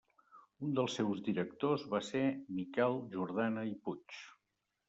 [0.67, 2.23] Un dels seus directors va ser
[2.61, 4.21] Miquel Jordana i Puig.